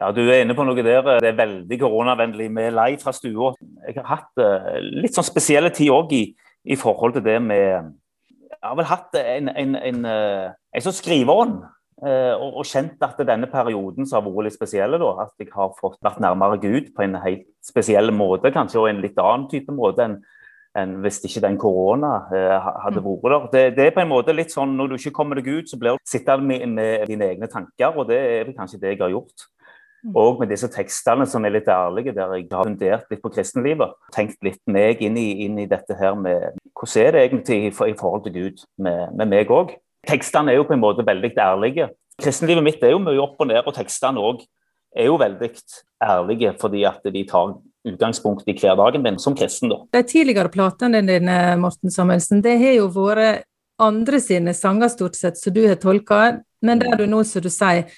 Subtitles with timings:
[0.00, 1.02] Ja, Du er inne på noe der.
[1.20, 3.52] Det er veldig koronavennlig med live fra stua.
[3.86, 6.22] Jeg har hatt uh, litt sånn spesielle tid òg i,
[6.64, 7.92] i, forhold til det med
[8.50, 11.60] Jeg har vel hatt en, en, en, uh, en sånn skriveånd.
[12.00, 15.98] Og, og, kjent at denne perioden som har vært litt spesiell, at jeg har fått
[16.00, 20.06] vært nærmere Gud på en helt spesiell måte, kanskje, og en litt annen type måte
[20.06, 20.14] enn
[20.78, 23.46] enn hvis ikke den korona eh, hadde vært der.
[23.52, 25.78] Det, det, er på en måte litt sånn når du ikke kommer deg ut, så
[25.80, 29.14] blir du sittende med, med, dine egne tanker, og det er kanskje det jeg har
[29.14, 29.48] gjort.
[30.00, 30.14] Mm.
[30.16, 33.92] Og med disse tekstene som er litt ærlige, der jeg har fundert litt på kristenlivet.
[34.14, 37.72] Tenkt litt meg inn i, inn i dette her med hvordan er det egentlig i,
[37.92, 39.74] i forhold til Gud med, med meg òg.
[40.08, 41.90] Tekstene er jo på en måte veldig ærlige.
[42.20, 44.40] Kristenlivet mitt er jo mye opp og ned, og tekstene òg
[44.96, 45.50] er jo veldig
[46.02, 47.58] ærlige fordi at de tar
[47.88, 49.70] utgangspunkt i hverdagen min som kristen.
[49.70, 49.82] da.
[49.92, 53.46] De tidligere platene dine, Morten Samuelsen, det har jo vært
[53.80, 57.48] andre sine sanger stort sett som du har tolka, men der du nå, som du
[57.52, 57.88] sier,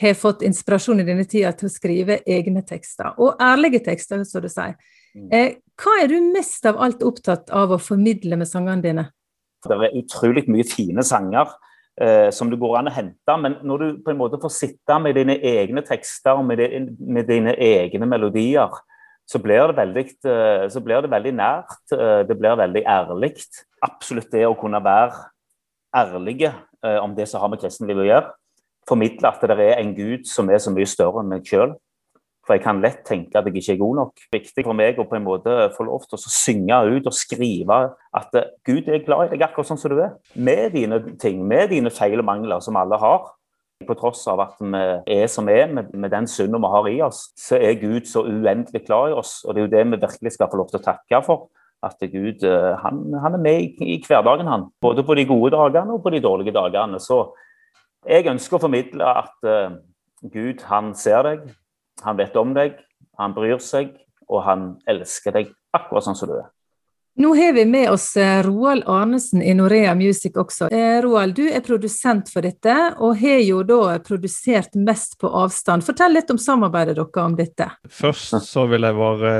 [0.00, 4.44] har fått inspirasjon i denne tida til å skrive egne tekster, og ærlige tekster, som
[4.44, 4.76] du sier.
[5.16, 5.28] Mm.
[5.32, 9.06] Eh, hva er du mest av alt opptatt av å formidle med sangene dine?
[9.66, 11.48] Det er utrolig mye fine sanger
[12.00, 14.98] eh, som det går an å hente, men når du på en måte får sitte
[15.02, 18.76] med dine egne tekster, med, de, med dine egne melodier,
[19.26, 21.80] så blir, det veldig, eh, så blir det veldig nært.
[21.96, 23.32] Eh, det blir veldig ærlig.
[23.82, 25.24] Absolutt det å kunne være
[25.96, 26.52] ærlige
[26.84, 28.34] eh, om det som har med kristenlivet å gjøre
[28.88, 31.74] formidle at det er en Gud som er så mye større enn meg sjøl.
[32.46, 34.26] For jeg kan lett tenke at jeg ikke er god nok.
[34.30, 37.78] Viktig for meg å på en måte få lov til å synge ut og skrive
[38.14, 40.14] at Gud er glad i deg akkurat sånn som du er.
[40.38, 43.32] Med dine ting, med dine feil og mangler som alle har.
[43.86, 44.84] På tross av at vi
[45.18, 48.06] er som vi er, med, med den synden vi har i oss, så er Gud
[48.08, 49.40] så uendelig glad i oss.
[49.44, 51.48] Og det er jo det vi virkelig skal få lov til å takke for.
[51.84, 54.70] At Gud eh, han, han er med i, i hverdagen, han.
[54.80, 57.02] Både på de gode dagene og på de dårlige dagene.
[57.02, 57.18] Så
[58.06, 59.78] jeg ønsker å formidle at uh,
[60.32, 61.46] Gud han ser deg,
[62.04, 62.76] han vet om deg,
[63.20, 63.94] han bryr seg,
[64.28, 66.50] og han elsker deg akkurat sånn som du er.
[67.16, 70.68] Nå har vi med oss eh, Roald Arnesen i Norea Music også.
[70.68, 75.86] Eh, Roald, du er produsent for dette, og har jo da produsert mest på avstand.
[75.86, 77.70] Fortell litt om samarbeidet dere om dette.
[77.88, 79.32] Først så vil jeg bare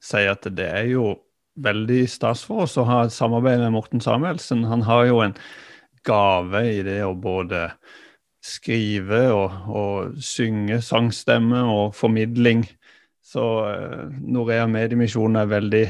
[0.00, 1.18] si at det er jo
[1.60, 4.64] veldig stas for oss å ha et samarbeid med Morten Samuelsen.
[4.70, 5.36] Han har jo en
[6.08, 7.66] gave i det å både
[8.44, 12.64] skrive og, og synge sangstemme og formidling.
[13.24, 15.84] Så uh, Norea Mediemisjon er veldig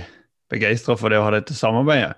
[0.51, 2.17] begeistra for det å ha dette samarbeidet.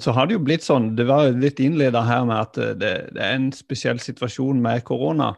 [0.00, 2.90] Så har det jo blitt sånn, Det var litt innleda her med at eh, det,
[3.16, 5.32] det, er en spesiell situasjon med korona.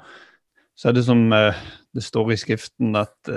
[0.77, 1.57] Så er det som uh,
[1.97, 3.33] det står i Skriften, at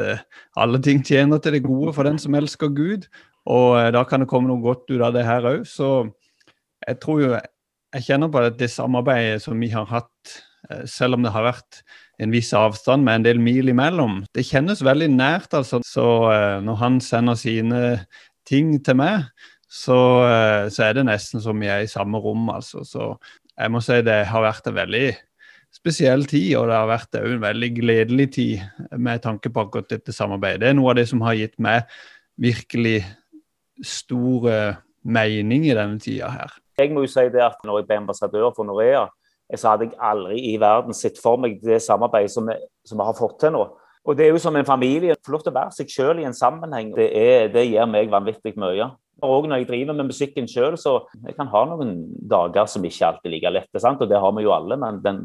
[0.59, 3.07] alle ting tjener til det gode for den som elsker Gud.
[3.51, 5.65] Og da kan det komme noe godt ut av det her òg.
[5.67, 6.07] Så
[6.87, 10.44] jeg tror jo jeg kjenner på at det samarbeidet som vi har hatt Eh,
[10.89, 11.81] selv om det har vært
[12.21, 14.21] en viss avstand med en del mil imellom.
[14.35, 15.81] Det kjennes veldig nært, altså.
[15.85, 17.81] Så eh, når han sender sine
[18.47, 19.27] ting til meg,
[19.67, 19.97] så,
[20.29, 22.85] eh, så er det nesten som vi er i samme rom, altså.
[22.87, 23.13] Så
[23.55, 25.05] jeg må si det har vært en veldig
[25.75, 30.15] spesiell tid, og det har vært en veldig gledelig tid med tanke på akkurat dette
[30.15, 30.63] samarbeidet.
[30.63, 31.83] Det er noe av det som har gitt meg
[32.39, 33.01] virkelig
[33.83, 34.47] stor
[35.03, 36.53] mening i denne tida her.
[36.79, 39.03] Jeg må jo si det at når jeg ble ambassadør for Norea,
[39.53, 42.55] så hadde jeg aldri i verden sett for meg det samarbeidet som vi,
[42.97, 43.65] har fått til nå.
[44.05, 45.15] Og Det er jo som en familie.
[45.25, 46.91] Få lov til å være seg selv i en sammenheng.
[46.93, 48.91] Det, er, det gir meg vanvittig mye.
[49.25, 51.95] Og når jeg driver med musikken sjøl, så jeg kan ha noen
[52.29, 53.81] dager som ikke alltid er like lette.
[53.81, 54.01] Sant?
[54.03, 54.77] Og det har vi jo alle.
[54.81, 55.23] Men den,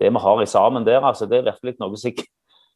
[0.00, 2.24] det vi har i sammen der, altså, det er virkelig noe som jeg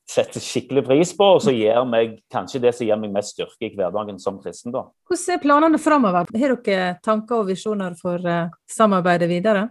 [0.09, 3.69] setter skikkelig pris på, og så gir meg kanskje det som gir meg mest styrke
[3.69, 4.73] i hverdagen som kristen.
[4.73, 4.87] da.
[5.09, 6.31] Hvordan er planene framover?
[6.33, 9.67] Har dere tanker og visjoner for uh, samarbeidet videre?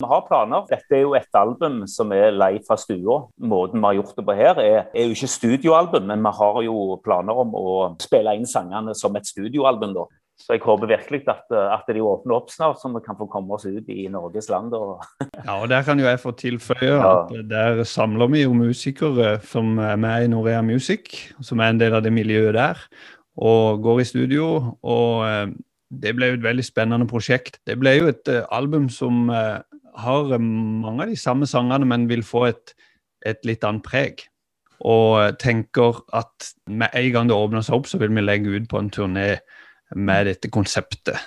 [0.00, 0.64] Vi har planer.
[0.70, 3.18] Dette er jo et album som er lei fra stua.
[3.52, 6.62] Måten vi har gjort det på her, er, er, jo ikke studioalbum, men vi har
[6.64, 9.92] jo planer om å spille inn sangene som et studioalbum.
[9.98, 10.06] da.
[10.40, 13.58] Så jeg håper virkelig at, at de åpner opp snart, så vi kan få komme
[13.58, 14.72] oss ut i Norges land.
[14.72, 15.04] Og
[15.46, 19.76] ja, og der kan jo jeg få tilføye at der samler vi jo musikere som
[19.84, 22.86] er med i Norea Music, som er en del av det miljøet der,
[23.36, 24.78] og går i studio.
[24.80, 25.50] og eh,
[25.90, 27.58] det ble jo et veldig spennende prosjekt.
[27.66, 29.58] Det ble jo et uh, album som uh,
[30.04, 32.74] har mange av de samme sangene, men vil få et,
[33.26, 34.26] et litt annet preg.
[34.80, 38.68] Og tenker at med en gang det åpner seg opp, så vil vi legge ut
[38.70, 39.28] på en turné
[39.96, 41.18] med dette konseptet.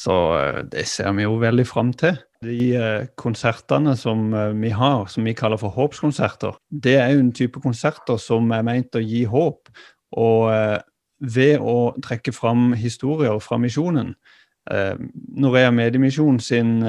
[0.00, 2.18] Så eh, det ser vi jo veldig fram til.
[2.44, 7.24] De eh, konsertene som eh, vi har, som vi kaller for håpskonserter, det er jo
[7.24, 9.72] en type konserter som er meint å gi håp.
[10.20, 10.50] Og
[11.20, 14.08] ved å trekke fram historier fra misjonen
[15.38, 16.80] Norea Mediemisjon sin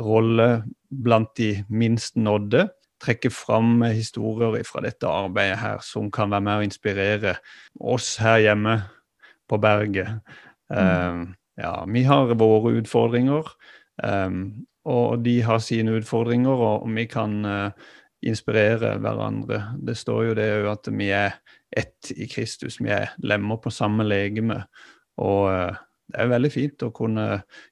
[0.00, 2.68] rolle blant de minst nådde,
[3.02, 7.36] trekke fram historier fra dette arbeidet her som kan være med å inspirere
[7.80, 8.76] oss her hjemme
[9.50, 10.20] på berget.
[10.72, 10.78] Mm.
[10.78, 11.24] Um,
[11.60, 13.50] ja, vi har våre utfordringer,
[14.02, 14.44] um,
[14.88, 17.90] og de har sine utfordringer, og vi kan uh,
[18.22, 19.64] inspirere hverandre.
[19.82, 21.36] Det står jo det at vi er
[21.72, 24.62] ett i Kristus, vi er lemmer på samme legeme.
[25.20, 25.80] Og uh,
[26.12, 27.26] det er veldig fint å kunne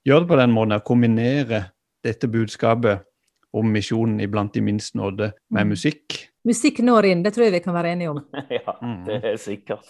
[0.07, 1.65] gjøre det på den måten, kombinere
[2.05, 3.07] dette budskapet
[3.53, 5.73] om misjonen iblant de minst nådde med mm.
[5.75, 6.19] musikk.
[6.47, 8.21] Musikk når inn, det tror jeg vi kan være enige om.
[8.59, 8.77] ja,
[9.07, 9.89] det er sikkert.